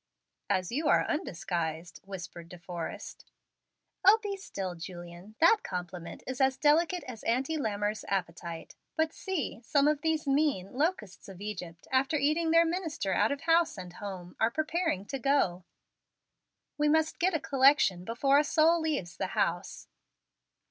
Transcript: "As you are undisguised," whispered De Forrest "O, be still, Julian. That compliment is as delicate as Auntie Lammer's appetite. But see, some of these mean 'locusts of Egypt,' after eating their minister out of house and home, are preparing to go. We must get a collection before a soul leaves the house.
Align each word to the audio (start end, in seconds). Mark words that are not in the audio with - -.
"As 0.49 0.71
you 0.71 0.87
are 0.87 1.05
undisguised," 1.05 1.99
whispered 2.05 2.49
De 2.49 2.57
Forrest 2.57 3.23
"O, 4.03 4.17
be 4.23 4.35
still, 4.35 4.73
Julian. 4.73 5.35
That 5.39 5.57
compliment 5.61 6.23
is 6.25 6.41
as 6.41 6.57
delicate 6.57 7.03
as 7.07 7.21
Auntie 7.23 7.55
Lammer's 7.55 8.03
appetite. 8.07 8.75
But 8.95 9.13
see, 9.13 9.61
some 9.63 9.87
of 9.87 10.01
these 10.01 10.25
mean 10.25 10.73
'locusts 10.73 11.29
of 11.29 11.39
Egypt,' 11.39 11.87
after 11.91 12.17
eating 12.17 12.49
their 12.49 12.65
minister 12.65 13.13
out 13.13 13.31
of 13.31 13.41
house 13.41 13.77
and 13.77 13.93
home, 13.93 14.35
are 14.39 14.49
preparing 14.49 15.05
to 15.05 15.19
go. 15.19 15.65
We 16.79 16.89
must 16.89 17.19
get 17.19 17.35
a 17.35 17.39
collection 17.39 18.03
before 18.03 18.39
a 18.39 18.43
soul 18.43 18.81
leaves 18.81 19.15
the 19.17 19.27
house. 19.37 19.87